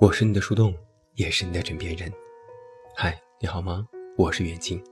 [0.00, 0.74] 我是你的树洞，
[1.16, 2.10] 也是你的枕边人。
[2.96, 3.86] 嗨，你好吗？
[4.16, 4.82] 我是远近。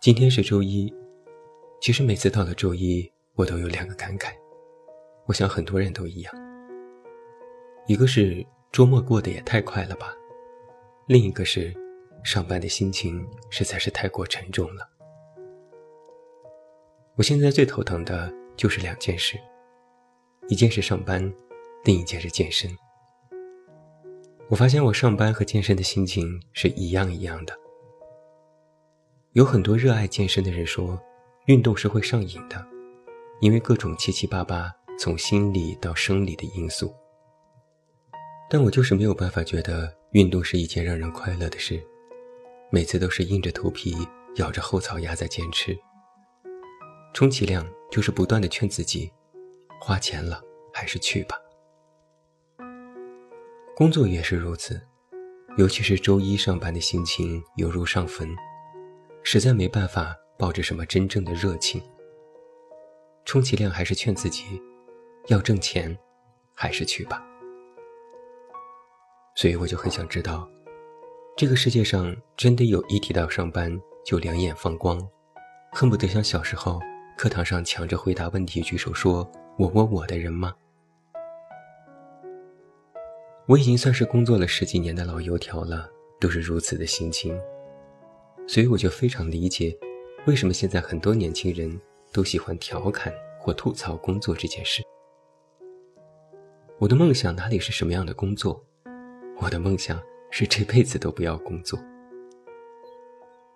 [0.00, 0.90] 今天是周一，
[1.78, 4.32] 其实每次到了周一，我都有两个感慨，
[5.26, 6.34] 我想很多人都一样。
[7.86, 8.42] 一个是
[8.72, 10.16] 周末过得也太快了吧，
[11.06, 11.74] 另一个是
[12.24, 14.88] 上班的心情实在是太过沉重了。
[17.16, 19.38] 我现在最头疼的就是两件事，
[20.48, 21.30] 一件是上班，
[21.84, 22.74] 另一件是健身。
[24.48, 27.52] 我发现我上班和健身的心情是一样一样的。
[29.32, 30.98] 有很多热爱健身的人说，
[31.46, 32.64] 运动是会上瘾的，
[33.40, 36.94] 因为各种七七八八从心理到生理的因素。
[38.48, 41.82] 但我就是没有办法觉得运动是一件让人快乐的事，
[42.70, 43.96] 每次都是硬着头皮
[44.36, 45.76] 咬着后槽牙在坚持。
[47.12, 49.10] 充其量就是不断的劝自己，
[49.80, 50.40] 花钱了
[50.72, 51.36] 还是去吧。
[53.76, 54.80] 工作也是如此，
[55.58, 58.26] 尤其是周一上班的心情犹如上坟，
[59.22, 61.82] 实在没办法抱着什么真正的热情。
[63.26, 64.44] 充其量还是劝自己，
[65.26, 65.94] 要挣钱，
[66.54, 67.22] 还是去吧。
[69.34, 70.48] 所以我就很想知道，
[71.36, 73.70] 这个世界上真的有一提到上班
[74.06, 74.98] 就两眼放光，
[75.72, 76.80] 恨不得像小时候
[77.18, 80.54] 课堂上抢着回答问题举手说我我我的人吗？
[83.48, 85.88] 我已经算是工作了十几年的老油条了，
[86.18, 87.40] 都是如此的心情，
[88.48, 89.72] 所以我就非常理解，
[90.26, 91.80] 为什么现在很多年轻人
[92.12, 94.82] 都喜欢调侃或吐槽工作这件事。
[96.78, 98.60] 我的梦想哪里是什么样的工作？
[99.40, 101.78] 我的梦想是这辈子都不要工作。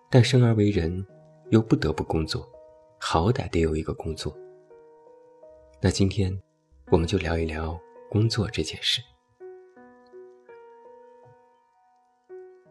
[0.09, 1.05] 但生而为人，
[1.49, 2.49] 又不得不工作，
[2.97, 4.33] 好歹得有一个工作。
[5.81, 6.41] 那今天，
[6.91, 7.77] 我们就聊一聊
[8.09, 9.01] 工作这件事。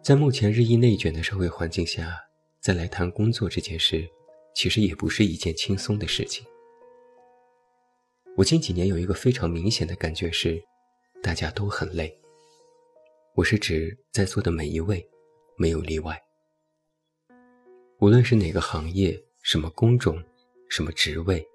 [0.02, 2.16] 在目前日益内卷的社会环境下，
[2.58, 4.08] 再来谈工作这件事，
[4.54, 6.42] 其实也不是一件轻松的事情。
[8.34, 10.58] 我近几年有一个非常明显的感觉是，
[11.22, 12.18] 大家都很累。
[13.34, 15.06] 我是指在座的每一位，
[15.58, 16.18] 没有例外。
[17.98, 20.18] 无论是哪个行业、什么工种、
[20.70, 21.46] 什么职位，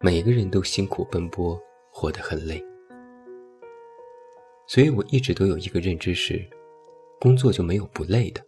[0.00, 1.56] 每个人都辛苦奔波，
[1.92, 2.60] 活得很累。
[4.66, 6.44] 所以我一直都有一个认知是。
[7.20, 8.40] 工作就没有不累的，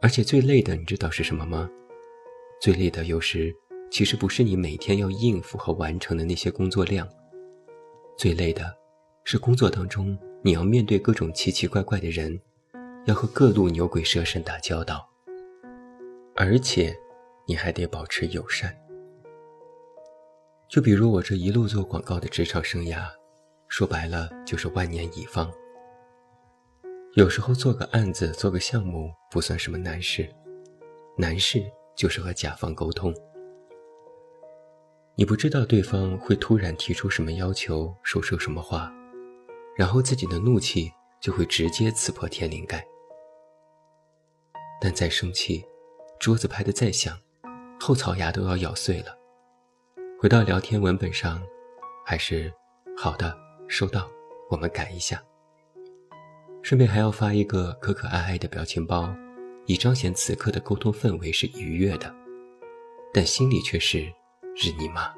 [0.00, 1.68] 而且最累的，你知道是什么吗？
[2.60, 3.52] 最累的有时
[3.90, 7.08] 其实不是你每天要应付和完成的那些工作量，
[8.16, 8.72] 最累的
[9.24, 12.40] 是工作当中你要面对各种奇奇怪怪的人，
[13.06, 15.04] 要和各路牛鬼蛇神打交道，
[16.36, 16.96] 而且
[17.44, 18.72] 你还得保持友善。
[20.68, 23.08] 就比如我这一路做广告的职场生涯，
[23.66, 25.50] 说白了就是万年乙方。
[27.18, 30.32] 有时候做个案子、做个项目不算什么难事，
[31.16, 31.60] 难事
[31.96, 33.12] 就是和甲方沟通。
[35.16, 38.94] 你不知道对方会突然提出什么要求，说出什么话，
[39.76, 42.86] 然后自己的怒气就会直接刺破天灵盖。
[44.80, 45.66] 但再生气，
[46.20, 47.18] 桌子拍得再响，
[47.80, 49.18] 后槽牙都要咬碎了。
[50.20, 51.42] 回到聊天文本上，
[52.06, 52.54] 还是
[52.96, 53.36] 好的，
[53.66, 54.08] 收到，
[54.48, 55.20] 我们改一下。
[56.62, 59.14] 顺便还要发一个可可爱爱的表情包，
[59.66, 62.14] 以彰显此刻的沟通氛围是愉悦的，
[63.12, 65.14] 但心里却是日你妈。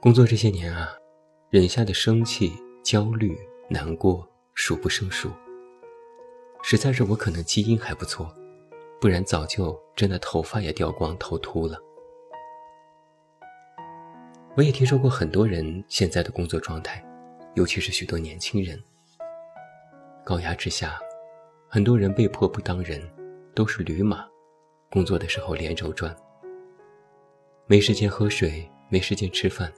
[0.00, 0.94] 工作这些年啊，
[1.50, 2.52] 忍下的生气、
[2.82, 3.38] 焦虑、
[3.68, 5.30] 难过数不胜数。
[6.62, 8.34] 实在是我可能基因还不错，
[9.00, 11.78] 不然早就真的头发也掉光、头秃了。
[14.56, 17.04] 我也听说过很多人现在的工作状态。
[17.54, 18.82] 尤其是许多年轻人，
[20.24, 20.98] 高压之下，
[21.68, 22.98] 很多人被迫不当人，
[23.54, 24.26] 都是驴马，
[24.90, 26.16] 工作的时候连轴转，
[27.66, 29.70] 没时间喝水，没时间吃饭，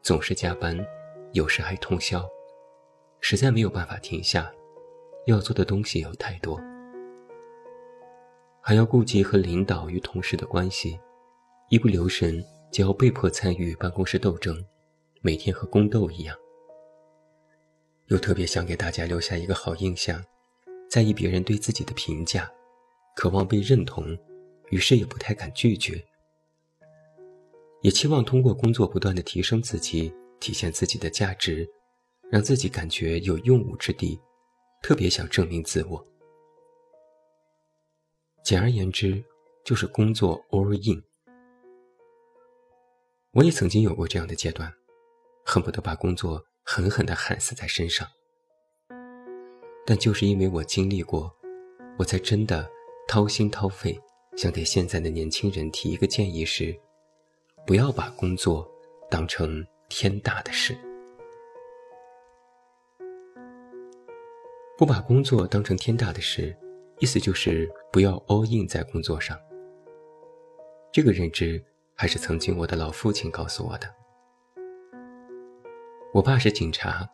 [0.00, 0.78] 总是加班，
[1.32, 2.24] 有时还通宵，
[3.20, 4.48] 实在没有办法停下，
[5.26, 6.60] 要做的东西有太多，
[8.60, 10.96] 还要顾及和领导与同事的关系，
[11.68, 12.40] 一不留神
[12.70, 14.64] 就要被迫参与办公室斗争，
[15.20, 16.36] 每天和宫斗一样。
[18.08, 20.24] 又特别想给大家留下一个好印象，
[20.88, 22.50] 在意别人对自己的评价，
[23.14, 24.16] 渴望被认同，
[24.70, 26.02] 于是也不太敢拒绝，
[27.82, 30.10] 也期望通过工作不断的提升自己，
[30.40, 31.68] 体现自己的价值，
[32.30, 34.18] 让自己感觉有用武之地，
[34.82, 36.06] 特别想证明自我。
[38.42, 39.22] 简而言之，
[39.64, 41.02] 就是工作 all in。
[43.32, 44.72] 我也曾经有过这样的阶段。
[45.44, 48.06] 恨不得把工作狠狠地喊死在身上。
[49.86, 51.34] 但就是因为我经历过，
[51.98, 52.70] 我才真的
[53.08, 53.98] 掏心掏肺
[54.36, 56.78] 想给现在的年轻人提一个建议：是
[57.66, 58.70] 不要把工作
[59.08, 60.78] 当成天大的事。
[64.76, 66.54] 不把工作当成天大的事，
[66.98, 69.40] 意思就是不要 all in 在工作上。
[70.92, 73.88] 这个认知还是曾经我的老父亲告诉我的。
[76.14, 77.06] 我爸是警察，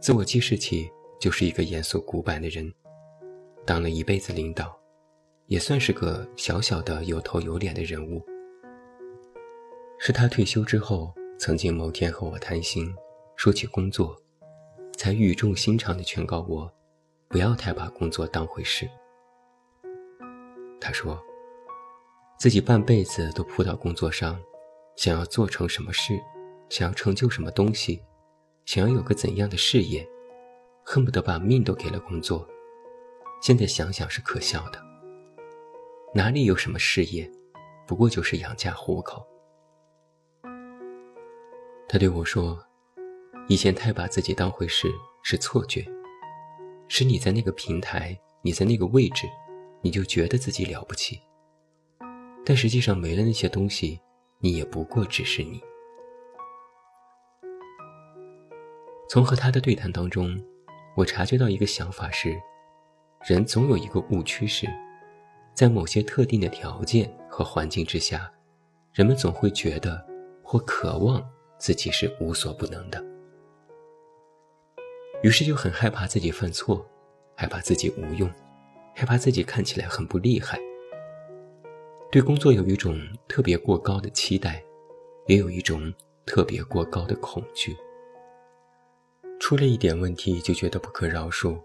[0.00, 0.88] 自我记事起
[1.18, 2.72] 就是一个严肃古板的人，
[3.66, 4.78] 当了一辈子领导，
[5.48, 8.24] 也算是个小小的有头有脸的人物。
[9.98, 12.94] 是他退休之后，曾经某天和我谈心，
[13.34, 14.16] 说起工作，
[14.96, 16.72] 才语重心长地劝告我。
[17.26, 18.88] 不要太把工作当回事。
[20.80, 21.20] 他说，
[22.38, 24.40] 自己半辈子都扑到工作上，
[24.94, 26.20] 想要做成什么事，
[26.68, 28.02] 想要成就什么东西，
[28.64, 30.08] 想要有个怎样的事业，
[30.84, 32.48] 恨不得把命都给了工作。
[33.40, 34.80] 现在想想是可笑的。
[36.14, 37.30] 哪里有什么事业，
[37.86, 39.26] 不过就是养家糊口。
[41.88, 42.58] 他对我说，
[43.48, 44.88] 以前太把自己当回事
[45.22, 45.84] 是错觉。
[46.88, 49.26] 是你在那个平台，你在那个位置，
[49.80, 51.20] 你就觉得自己了不起。
[52.44, 53.98] 但实际上没了那些东西，
[54.38, 55.60] 你也不过只是你。
[59.12, 60.42] 从和他的对谈当中，
[60.96, 62.34] 我察觉到一个想法是：
[63.28, 64.66] 人总有一个误区是，
[65.52, 68.32] 在某些特定的条件和环境之下，
[68.94, 70.02] 人们总会觉得
[70.42, 71.22] 或渴望
[71.58, 73.04] 自己是无所不能的。
[75.22, 76.82] 于是就很害怕自己犯错，
[77.36, 78.32] 害怕自己无用，
[78.94, 80.58] 害怕自己看起来很不厉害。
[82.10, 82.98] 对工作有一种
[83.28, 84.64] 特别过高的期待，
[85.26, 85.92] 也有一种
[86.24, 87.76] 特别过高的恐惧。
[89.42, 91.60] 出了一点问题就觉得不可饶恕，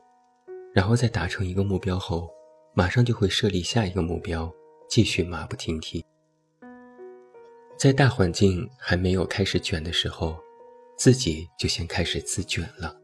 [0.74, 2.27] 然后在达成一个目标后，
[2.74, 4.51] 马上就会设立下一个目标，
[4.89, 6.03] 继续马不停蹄。
[7.77, 10.35] 在大环境还没有开始卷的时候，
[10.97, 13.00] 自己就先开始自卷了。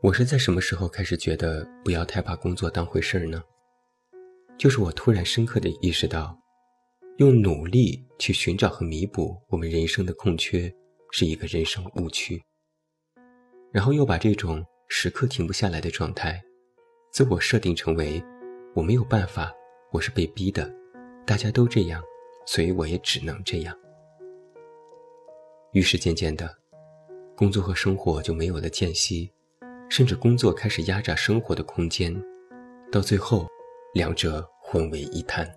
[0.00, 3.42] 我是在什么时候开始觉得不要太把工作当回事儿呢？
[4.56, 6.38] 就是我突然深刻的意识到，
[7.16, 10.72] 用努力去寻找和弥补我们人生的空缺
[11.10, 12.42] 是一个人生误区。
[13.72, 16.42] 然后又把这种时刻停不下来的状态，
[17.12, 18.22] 自我设定成为
[18.74, 19.52] 我没有办法，
[19.92, 20.72] 我是被逼的，
[21.26, 22.02] 大家都这样，
[22.46, 23.76] 所以我也只能这样。
[25.72, 26.52] 于是渐渐的，
[27.36, 29.30] 工作和生活就没有了间隙。
[29.90, 32.14] 甚至工作开始压榨生活的空间，
[32.92, 33.48] 到最后，
[33.94, 35.50] 两者混为一谈。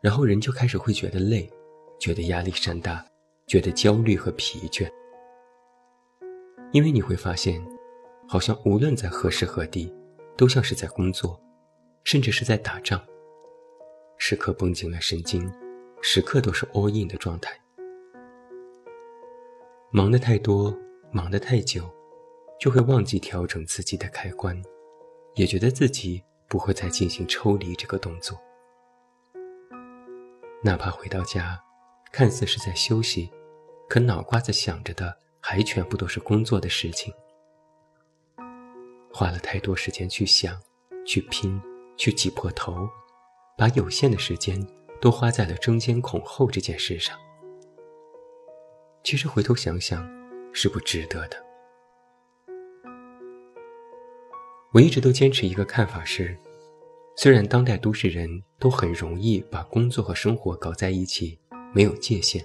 [0.00, 1.50] 然后人就开始会觉得累，
[1.98, 3.04] 觉得压力山大，
[3.48, 4.88] 觉得焦虑和疲倦。
[6.70, 7.60] 因为你会发现，
[8.28, 9.92] 好像无论在何时何地，
[10.36, 11.40] 都像是在工作，
[12.04, 13.02] 甚至是在打仗，
[14.18, 15.50] 时刻绷紧了神经，
[16.00, 17.58] 时刻都是 all in 的状态。
[19.90, 20.76] 忙得太多，
[21.10, 21.90] 忙得太久。
[22.60, 24.60] 就会忘记调整自己的开关，
[25.36, 28.36] 也觉得自己不会再进行抽离这个动作。
[30.64, 31.62] 哪怕回到家，
[32.10, 33.30] 看似是在休息，
[33.88, 37.12] 可脑瓜子想着的还全部都是工作的事情。
[39.10, 40.60] 花了太多时间去想、
[41.06, 41.60] 去拼、
[41.96, 42.88] 去挤破头，
[43.56, 44.62] 把有限的时间
[45.00, 47.18] 都花在了争先恐后这件事上。
[49.02, 50.06] 其实回头想想，
[50.52, 51.42] 是不值得的。
[54.72, 56.36] 我一直都坚持一个看法是，
[57.16, 61.40] 虽然当代都市人都很容易把工作和生活搞在一起，
[61.74, 62.44] 没有界限，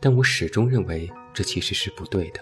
[0.00, 2.40] 但我始终认为这其实是不对的。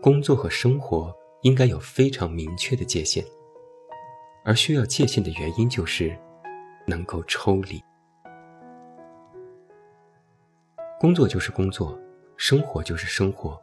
[0.00, 3.24] 工作和生活应该有非常明确的界限，
[4.44, 6.16] 而需要界限的原因就是
[6.86, 7.82] 能够抽离。
[11.00, 11.98] 工作就是工作，
[12.36, 13.60] 生活就是生活。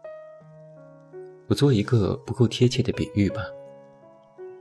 [1.47, 3.41] 我做一个不够贴切的比喻吧，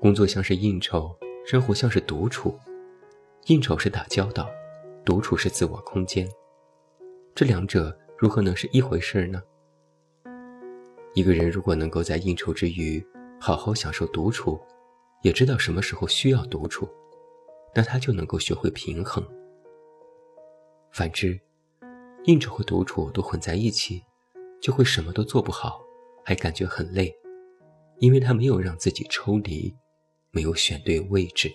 [0.00, 1.14] 工作像是应酬，
[1.46, 2.58] 生活像是独处。
[3.46, 4.48] 应酬是打交道，
[5.04, 6.28] 独处是自我空间。
[7.34, 9.42] 这两者如何能是一回事呢？
[11.14, 13.04] 一个人如果能够在应酬之余
[13.40, 14.60] 好好享受独处，
[15.22, 16.86] 也知道什么时候需要独处，
[17.74, 19.26] 那他就能够学会平衡。
[20.90, 21.40] 反之，
[22.24, 24.02] 应酬和独处都混在一起，
[24.60, 25.82] 就会什么都做不好。
[26.24, 27.12] 还感觉很累，
[27.98, 29.74] 因为他没有让自己抽离，
[30.30, 31.50] 没有选对位置。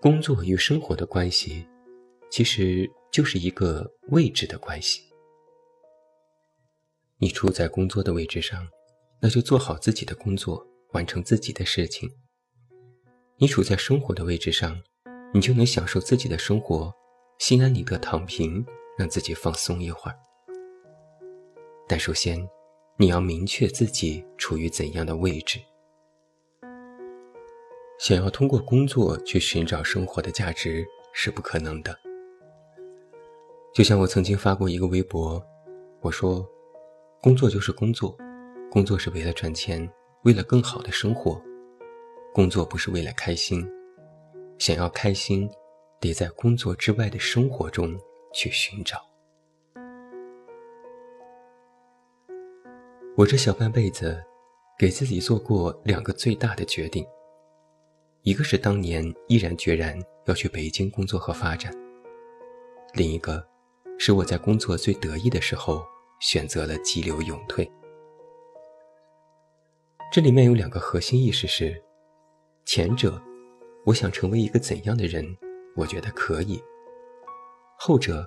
[0.00, 1.66] 工作与生活的关系，
[2.30, 5.02] 其实就是一个位置的关系。
[7.18, 8.68] 你处在工作的位置上，
[9.20, 12.10] 那就做好自己的工作，完成自己的事情。
[13.36, 14.82] 你处在生活的位置上，
[15.32, 16.92] 你就能享受自己的生活，
[17.38, 18.64] 心安理得躺平，
[18.98, 20.16] 让自己放松一会儿。
[21.88, 22.48] 但首先，
[22.96, 25.60] 你要明确自己处于怎样的位置。
[28.00, 31.98] 想要通过工作去寻找生活的价值是不可能的。
[33.74, 35.44] 就像我曾经发过一个微博，
[36.00, 36.48] 我说
[37.20, 38.16] ：“工作就是工作，
[38.70, 39.90] 工作是为了赚钱，
[40.22, 41.42] 为了更好的生活。”
[42.32, 43.68] 工作不是为了开心，
[44.58, 45.50] 想要开心，
[45.98, 47.98] 得在工作之外的生活中
[48.32, 49.04] 去寻找。
[53.16, 54.22] 我这小半辈子，
[54.78, 57.04] 给自己做过两个最大的决定，
[58.22, 61.74] 一个是当年毅然决然要去北京工作和发展，
[62.92, 63.44] 另一个，
[63.98, 65.84] 使我在工作最得意的时候
[66.20, 67.70] 选择了急流勇退。
[70.12, 71.82] 这里面有两个核心意识是。
[72.66, 73.20] 前者，
[73.84, 75.36] 我想成为一个怎样的人？
[75.76, 76.62] 我觉得可以。
[77.76, 78.26] 后者，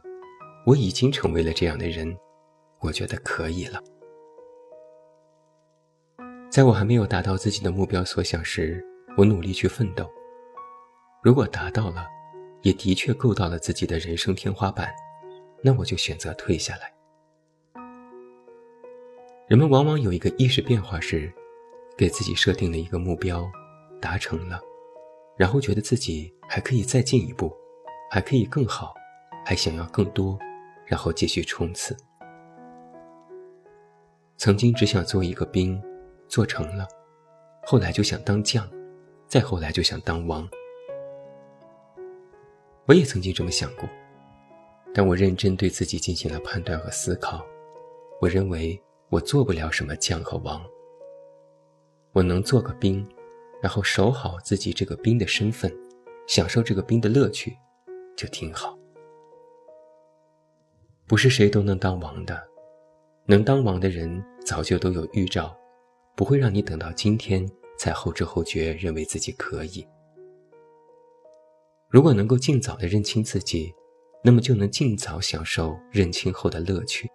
[0.65, 2.15] 我已经成为了这样的人，
[2.79, 3.81] 我觉得可以了。
[6.51, 8.85] 在我还没有达到自己的目标所想时，
[9.17, 10.07] 我努力去奋斗。
[11.23, 12.05] 如果达到了，
[12.61, 14.93] 也的确够到了自己的人生天花板，
[15.67, 16.93] 那我就选择退下来。
[19.49, 21.29] 人们往往有一个意识变化是，
[21.97, 23.45] 给自己设定了一个目标。
[23.99, 24.61] 达成了，
[25.35, 27.51] 然后觉得自己还可以再进一步，
[28.11, 28.93] 还可以更好，
[29.43, 30.37] 还想要更多，
[30.85, 31.97] 然后继续冲刺。
[34.37, 35.81] 曾经只想做一个兵，
[36.27, 36.87] 做成了，
[37.65, 38.69] 后来就想当将，
[39.27, 40.47] 再后来就想当王。
[42.85, 43.89] 我也曾经这么想过，
[44.97, 47.45] 但我认真对自己进行了判断和思考，
[48.19, 50.59] 我认为我做不了什么将和王，
[52.13, 53.07] 我能做个兵。
[53.61, 55.71] 然后守好自己这个兵的身份，
[56.27, 57.55] 享受这个兵的乐趣，
[58.15, 58.75] 就挺好。
[61.07, 62.47] 不是谁都能当王的，
[63.25, 65.55] 能当王的人早就都有预兆，
[66.15, 69.87] 不会让你等到今天才后知后觉，认为自己可以。
[71.87, 73.73] 如果能够尽早的认清自己，
[74.23, 77.09] 那么就能尽早享受认清后的乐趣。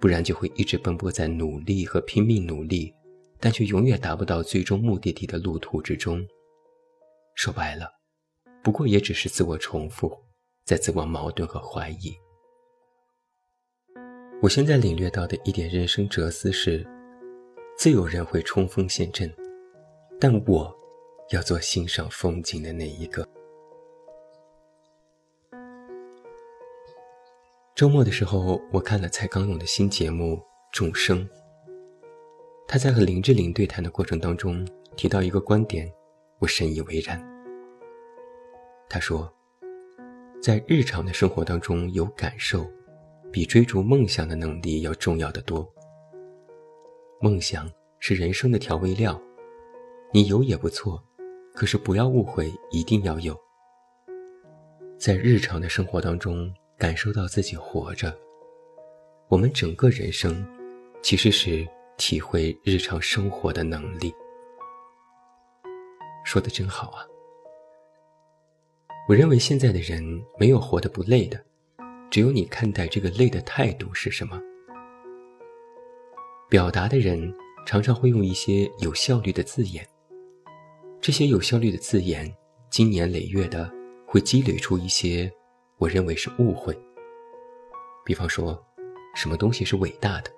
[0.00, 2.94] 不然就会一直奔波在努力和拼命努力。
[3.40, 6.26] 但却永远达不到最终目的地的路途之中。
[7.36, 7.88] 说白了，
[8.64, 10.12] 不过也只是自我重复，
[10.64, 12.12] 在自我矛盾和怀疑。
[14.42, 16.84] 我现在领略到的一点人生哲思是：
[17.76, 19.32] 自有人会冲锋陷阵，
[20.18, 20.76] 但我
[21.30, 23.24] 要做欣赏风景的那一个。
[27.78, 30.34] 周末的时候，我看了蔡康永的新节目
[30.72, 31.24] 《众生》。
[32.66, 34.66] 他在和林志玲对谈的过程当中
[34.96, 35.88] 提到一个观点，
[36.40, 37.24] 我深以为然。
[38.90, 39.32] 他说，
[40.42, 42.68] 在日常的生活当中有感受，
[43.30, 45.64] 比追逐梦想的能力要重要的多。
[47.20, 47.70] 梦想
[48.00, 49.22] 是人生的调味料，
[50.12, 51.00] 你有也不错，
[51.54, 53.38] 可是不要误会，一定要有。
[54.98, 58.16] 在日常的生活当中感受到自己活着，
[59.28, 60.46] 我们整个人生
[61.02, 61.66] 其实是。
[62.00, 64.14] 体会日常生活的能力，
[66.24, 67.02] 说的真好啊！
[69.08, 70.00] 我认为现在的人
[70.38, 71.44] 没有活得不累的，
[72.08, 74.40] 只有你看待这个累的态度是什么。
[76.48, 77.34] 表达的人
[77.66, 79.84] 常常会用一些有效率的字眼，
[81.00, 82.32] 这些有效率的字眼，
[82.70, 83.68] 经年累月的
[84.06, 85.28] 会积累出一些
[85.78, 86.78] 我认为是误会。
[88.04, 88.62] 比方说，
[89.14, 90.30] 什么东西是伟大的？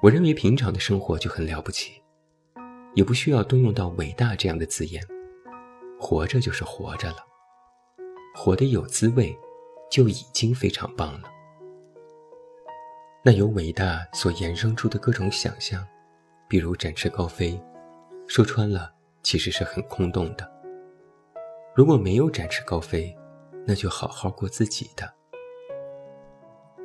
[0.00, 2.02] 我认为平常的生活就很了不起，
[2.94, 5.04] 也不需要动用到“伟大”这样的字眼，
[5.98, 7.16] 活着就是活着了，
[8.34, 9.36] 活得有滋味，
[9.90, 11.28] 就已经非常棒了。
[13.24, 15.86] 那由伟大所衍生出的各种想象，
[16.48, 17.60] 比如展翅高飞，
[18.26, 20.50] 说穿了其实是很空洞的。
[21.74, 23.16] 如果没有展翅高飞，
[23.66, 25.12] 那就好好过自己的。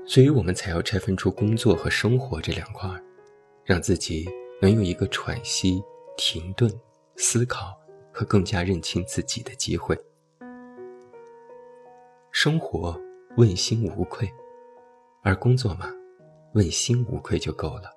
[0.05, 2.89] 所以我们才要拆分出工作和生活这两块。
[3.67, 4.25] 让自己
[4.61, 5.83] 能有一个喘息、
[6.15, 6.71] 停顿、
[7.17, 7.77] 思考
[8.13, 9.93] 和更加认清自己的机会。
[12.31, 12.97] 生活
[13.35, 14.31] 问心无愧，
[15.21, 15.93] 而工作嘛，
[16.53, 17.93] 问心无愧就够了。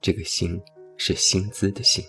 [0.00, 0.60] 这个“心”
[0.98, 2.04] 是薪资的“薪”。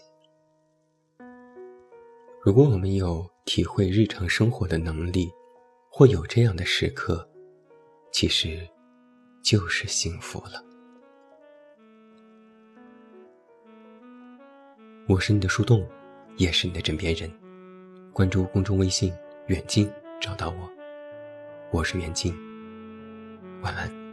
[2.41, 5.31] 如果我们有体会日常生活的能力，
[5.91, 7.27] 会有这样的时刻，
[8.11, 8.65] 其实
[9.41, 10.63] 就是幸福了。
[15.07, 15.85] 我是你的树洞，
[16.37, 17.29] 也是你的枕边人。
[18.13, 19.11] 关注公众微信
[19.47, 19.91] “远近”，
[20.21, 20.71] 找到我。
[21.71, 22.33] 我是远近。
[23.61, 24.08] 晚安。